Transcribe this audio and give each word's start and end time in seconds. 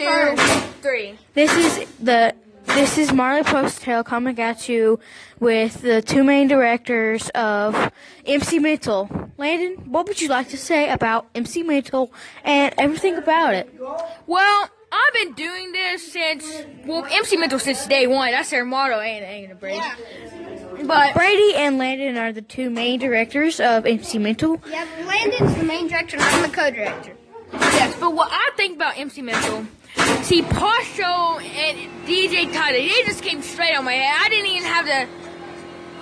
two, 0.00 0.36
first. 0.36 0.66
three. 0.82 1.18
This 1.34 1.54
is 1.56 1.88
the 2.00 2.34
this 2.66 2.98
is 2.98 3.12
Marley 3.12 3.42
Postel 3.42 4.04
coming 4.04 4.38
at 4.38 4.68
you 4.68 5.00
with 5.40 5.82
the 5.82 6.02
two 6.02 6.22
main 6.22 6.46
directors 6.48 7.28
of 7.30 7.90
MC 8.24 8.58
Mental. 8.58 9.08
Landon, 9.38 9.90
what 9.90 10.06
would 10.06 10.20
you 10.20 10.28
like 10.28 10.48
to 10.50 10.58
say 10.58 10.88
about 10.90 11.26
MC 11.34 11.62
Mental 11.62 12.12
and 12.44 12.74
everything 12.78 13.16
about 13.16 13.54
it? 13.54 13.74
Well, 14.26 14.68
I've 14.92 15.14
been 15.14 15.32
doing 15.34 15.72
this 15.72 16.12
since 16.12 16.64
well, 16.84 17.06
MC 17.10 17.36
Mental 17.36 17.58
since 17.58 17.86
day 17.86 18.06
one. 18.06 18.30
That's 18.32 18.50
their 18.50 18.64
motto, 18.64 19.00
ain't 19.00 19.24
ain't 19.24 19.50
it, 19.52 19.60
Brady? 19.60 19.80
But 20.84 21.14
Brady 21.14 21.54
and 21.56 21.78
Landon 21.78 22.16
are 22.16 22.32
the 22.32 22.42
two 22.42 22.70
main 22.70 22.98
directors 23.00 23.60
of 23.60 23.86
MC 23.86 24.18
Mental. 24.18 24.60
Yeah, 24.68 24.86
Landon's 25.06 25.54
the 25.56 25.64
main 25.64 25.88
director 25.88 26.16
and 26.16 26.24
I'm 26.24 26.42
the 26.48 26.54
co-director. 26.56 27.16
yes, 27.52 27.96
but 27.98 28.14
what 28.14 28.28
I 28.30 28.50
think 28.56 28.76
about 28.76 28.98
MC 28.98 29.22
Mental, 29.22 29.66
see, 30.30 30.42
Poncho 30.42 31.40
and 31.40 32.06
DJ 32.06 32.52
Tie 32.52 32.72
Dye, 32.72 32.72
they 32.72 33.02
just 33.04 33.24
came 33.24 33.42
straight 33.42 33.76
on 33.76 33.84
my 33.84 33.94
head. 33.94 34.16
I 34.24 34.28
didn't 34.28 34.46
even 34.46 34.62
have 34.62 34.84
to. 34.84 35.08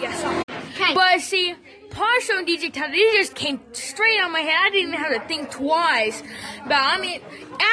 Yes. 0.02 0.44
Okay. 0.74 0.94
But 0.94 1.20
see, 1.22 1.54
Poncho 1.90 2.38
and 2.38 2.46
DJ 2.46 2.72
Tie 2.72 2.86
Dye, 2.86 2.90
they 2.90 3.18
just 3.18 3.34
came 3.34 3.60
straight 3.72 4.20
on 4.20 4.32
my 4.32 4.40
head. 4.40 4.54
I 4.58 4.70
didn't 4.70 4.88
even 4.88 5.00
have 5.00 5.22
to 5.22 5.28
think 5.28 5.50
twice. 5.50 6.22
But 6.64 6.74
I 6.74 7.00
mean, 7.00 7.20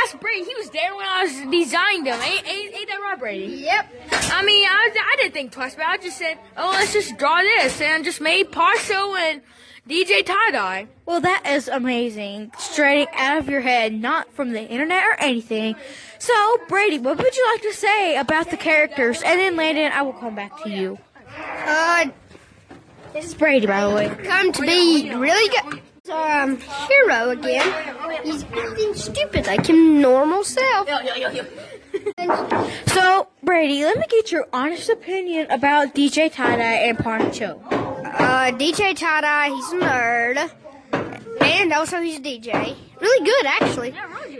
ask 0.04 0.20
Brady. 0.20 0.46
He 0.46 0.56
was 0.56 0.70
there 0.70 0.96
when 0.96 1.06
I 1.06 1.23
was 1.23 1.32
designing 1.52 2.04
them. 2.06 2.22
Ain't, 2.22 2.48
ain't, 2.48 2.76
ain't 2.76 2.88
that 2.90 3.00
right, 3.02 3.20
Brady? 3.20 3.54
Yep. 3.58 3.94
I 4.12 4.44
mean, 4.44 4.66
I, 4.66 4.92
I 4.96 5.16
didn't 5.18 5.34
think 5.34 5.52
twice, 5.52 5.76
but 5.76 5.86
I 5.86 5.98
just 5.98 6.18
said, 6.18 6.38
oh, 6.58 6.72
let's 6.72 6.94
just 6.94 7.18
draw 7.18 7.42
this, 7.42 7.80
and 7.82 8.04
just 8.04 8.22
made 8.22 8.52
Poncho 8.52 9.16
and 9.16 9.42
DJ 9.88 10.26
Tie 10.26 10.52
Dye. 10.52 10.88
Well, 11.06 11.22
that 11.22 11.44
is 11.45 11.68
amazing. 11.68 12.52
Straight 12.58 13.08
out 13.14 13.38
of 13.38 13.50
your 13.50 13.62
head, 13.62 13.94
not 13.94 14.34
from 14.34 14.52
the 14.52 14.62
internet 14.62 15.04
or 15.04 15.16
anything. 15.20 15.76
So, 16.18 16.34
Brady, 16.68 16.98
what 16.98 17.18
would 17.18 17.36
you 17.36 17.48
like 17.54 17.62
to 17.62 17.73
say 17.73 18.18
about 18.18 18.50
the 18.50 18.58
characters? 18.58 19.22
And 19.22 19.40
then, 19.40 19.56
Landon, 19.56 19.92
I 19.92 20.02
will 20.02 20.14
come 20.14 20.36
back 20.36 20.64
to 20.64 20.70
you. 20.70 20.98
Uh, 21.38 22.08
This 23.16 23.27
is 23.27 23.33
Brady, 23.33 23.66
by 23.66 23.80
the 23.88 23.95
way. 23.95 24.09
come 24.25 24.52
to 24.52 24.61
be 24.61 25.09
really 25.16 25.49
good. 25.49 25.81
Um, 26.11 26.58
hero 26.58 27.30
again. 27.30 27.95
He's 28.25 28.44
acting 28.44 28.94
stupid 28.94 29.47
like 29.47 29.66
his 29.66 29.77
normal 29.77 30.44
self. 30.44 30.89
So, 32.88 33.27
Brady, 33.41 33.86
let 33.86 33.97
me 33.97 34.03
get 34.09 34.33
your 34.33 34.45
honest 34.52 34.89
opinion 34.89 35.49
about 35.49 35.95
DJ 35.95 36.30
Tie 36.31 36.58
Dye 36.58 36.88
and 36.89 36.99
Poncho. 36.99 37.61
Uh, 37.71 38.52
DJ 38.52 38.97
Tie 38.97 39.21
Dye, 39.21 39.49
he's 39.49 39.71
a 39.71 39.75
nerd. 39.77 40.52
And 41.41 41.71
also 41.71 42.02
he's 42.02 42.17
a 42.17 42.21
DJ. 42.21 42.75
Really 42.99 43.25
good, 43.25 43.45
actually. 43.45 43.93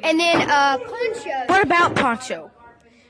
And 0.04 0.20
then, 0.20 0.50
uh, 0.50 0.78
Poncho. 0.80 1.30
What 1.48 1.64
about 1.64 1.96
Poncho? 1.96 2.52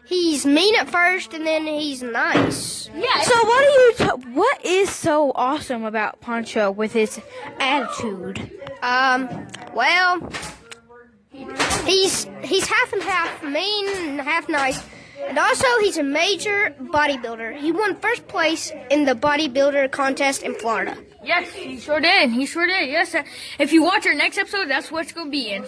He's 0.08 0.46
mean 0.46 0.76
at 0.76 0.90
first, 0.90 1.34
and 1.34 1.46
then 1.46 1.66
he's 1.66 2.04
nice. 2.04 2.90
Yeah. 2.96 3.22
So, 3.22 3.34
what 3.46 3.60
do 3.60 3.72
you? 3.72 3.94
T- 3.98 4.30
what 4.34 4.66
is 4.66 4.90
so 4.90 5.32
awesome 5.34 5.84
about 5.84 6.22
Poncho 6.22 6.72
with 6.72 6.94
his 6.94 7.20
attitude? 7.60 8.52
Um, 8.84 9.48
well, 9.74 10.30
he's 11.86 12.28
he's 12.44 12.68
half 12.68 12.94
and 12.94 13.02
half 13.02 13.44
mean 13.44 13.88
and 14.10 14.22
half 14.22 14.48
nice. 14.48 14.80
And 15.28 15.38
also, 15.40 15.66
he's 15.82 15.98
a 15.98 16.04
major 16.04 16.76
bodybuilder. 16.80 17.58
He 17.58 17.72
won 17.72 17.96
first 17.96 18.28
place 18.28 18.72
in 18.90 19.06
the 19.06 19.14
bodybuilder 19.14 19.92
contest 19.92 20.44
in 20.44 20.54
Florida. 20.56 20.98
Yes, 21.24 21.52
he 21.54 21.80
sure 21.80 22.00
did. 22.00 22.30
He 22.32 22.46
sure 22.46 22.68
did. 22.68 22.90
Yes. 22.90 23.16
uh, 23.16 23.24
If 23.58 23.74
you 23.74 23.82
watch 23.84 24.06
our 24.06 24.14
next 24.14 24.38
episode, 24.38 24.70
that's 24.70 24.92
what's 24.92 25.12
going 25.12 25.28
to 25.28 25.32
be 25.32 25.50
in 25.52 25.64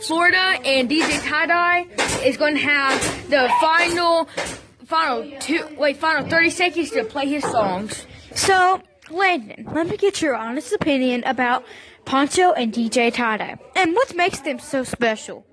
Florida, 0.00 0.38
and 0.64 0.88
DJ 0.88 1.20
Tie 1.28 1.46
Dye 1.46 1.86
is 2.24 2.36
going 2.36 2.54
to 2.54 2.60
have 2.60 3.28
the 3.28 3.50
final, 3.60 4.26
final 4.86 5.28
two, 5.40 5.66
wait, 5.76 5.96
final 5.96 6.28
thirty 6.28 6.50
seconds 6.50 6.90
to 6.92 7.02
play 7.04 7.26
his 7.26 7.42
songs. 7.42 8.06
So, 8.34 8.80
Landon, 9.10 9.68
let 9.74 9.88
me 9.88 9.96
get 9.96 10.22
your 10.22 10.36
honest 10.36 10.72
opinion 10.72 11.24
about 11.24 11.64
Poncho 12.04 12.52
and 12.52 12.72
DJ 12.72 13.12
Tie 13.12 13.36
Dye, 13.36 13.58
and 13.74 13.94
what 13.94 14.14
makes 14.14 14.38
them 14.40 14.60
so 14.60 14.84
special. 14.84 15.44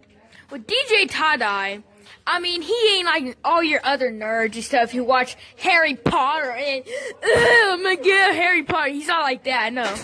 With 0.51 0.67
DJ 0.67 1.09
Tie 1.09 1.37
Dye, 1.37 1.83
I 2.27 2.39
mean, 2.39 2.61
he 2.61 2.97
ain't 2.97 3.05
like 3.05 3.37
all 3.43 3.63
your 3.63 3.81
other 3.83 4.11
nerds 4.11 4.55
and 4.55 4.63
stuff 4.63 4.91
who 4.91 5.03
watch 5.03 5.35
Harry 5.57 5.95
Potter 5.95 6.51
and, 6.51 6.83
oh 7.23 7.79
my 7.83 7.95
god, 7.95 8.33
Harry 8.35 8.63
Potter. 8.63 8.91
He's 8.91 9.07
not 9.07 9.23
like 9.23 9.43
that, 9.45 9.73
no. 9.73 9.95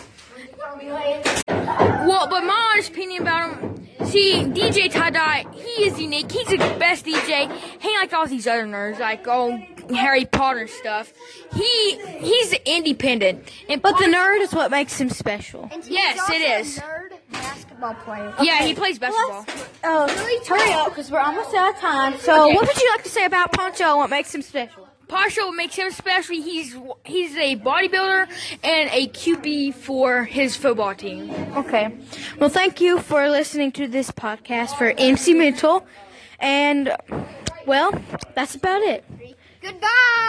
Well, 1.48 2.28
but 2.28 2.44
my 2.44 2.72
honest 2.72 2.90
opinion 2.90 3.22
about 3.24 3.58
him, 3.60 3.88
see, 4.06 4.34
DJ 4.34 4.92
Tie 4.92 5.10
Dye, 5.10 5.46
he 5.54 5.86
is 5.86 6.00
unique. 6.00 6.32
He's 6.32 6.48
the 6.48 6.58
best 6.58 7.06
DJ. 7.06 7.52
He 7.80 7.90
ain't 7.90 8.02
like 8.02 8.14
all 8.14 8.28
these 8.28 8.48
other 8.48 8.66
nerds, 8.66 9.00
like 9.00 9.28
all 9.28 9.60
Harry 9.94 10.26
Potter 10.26 10.68
stuff. 10.68 11.14
He 11.54 12.00
he's 12.20 12.54
independent. 12.66 13.50
And 13.70 13.82
But 13.82 13.98
the 13.98 14.06
nerd 14.06 14.42
is 14.42 14.54
what 14.54 14.72
makes 14.72 15.00
him 15.00 15.10
special. 15.10 15.70
Yes, 15.88 16.30
it 16.30 16.42
is. 16.42 16.78
it 16.78 16.84
also 16.84 17.06
is. 17.06 17.15
Basketball 17.94 18.16
player. 18.16 18.34
yeah, 18.41 18.63
he 18.63 18.73
plays 18.73 18.97
basketball. 19.00 19.46
Oh, 19.84 20.07
hurry 20.47 20.73
up, 20.73 20.90
because 20.90 21.12
we're 21.12 21.19
almost 21.19 21.53
out 21.53 21.73
of 21.75 21.79
time. 21.79 22.18
So, 22.19 22.46
Okay. 22.46 22.56
what 22.56 22.68
would 22.68 22.81
you 22.81 22.90
like 22.91 23.03
to 23.03 23.09
say 23.09 23.25
about 23.25 23.51
Poncho 23.51 23.84
and 23.84 23.97
what 23.97 24.09
makes 24.09 24.34
him 24.34 24.41
special? 24.41 24.88
Poncho 25.07 25.46
what 25.46 25.56
makes 25.56 25.75
him 25.75 25.91
special. 25.91 26.35
He's 26.35 26.75
he's 27.03 27.35
a 27.38 27.56
bodybuilder 27.57 28.28
and 28.63 28.90
a 28.91 29.07
QB 29.09 29.75
for 29.75 30.24
his 30.24 30.56
football 30.56 30.95
team. 30.95 31.29
Okay. 31.56 31.95
Well, 32.40 32.50
thank 32.50 32.81
you 32.81 33.00
for 33.00 33.29
listening 33.29 33.72
to 33.74 33.88
this 33.88 34.09
podcast 34.09 34.75
for 34.78 34.91
MC 34.97 35.35
Mental. 35.35 35.85
And, 36.40 36.95
well, 37.68 37.91
that's 38.34 38.56
about 38.56 38.81
it. 38.81 39.06
Goodbye. 39.62 40.22